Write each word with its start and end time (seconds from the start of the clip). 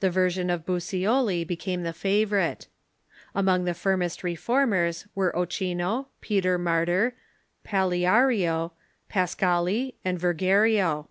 The 0.00 0.10
version 0.10 0.50
of 0.50 0.66
Brucioli 0.66 1.42
became 1.42 1.82
the 1.82 1.94
favorite. 1.94 2.68
Among 3.34 3.64
the 3.64 3.72
firmest 3.72 4.22
Reformers 4.22 5.06
were 5.14 5.32
Ochino, 5.32 6.08
Peter 6.20 6.58
Martyr, 6.58 7.14
Paleario, 7.64 8.72
Paschali, 9.10 9.94
and 10.04 10.18
Vergerio. 10.20 11.08